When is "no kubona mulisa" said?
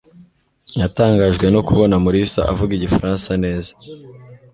1.55-2.39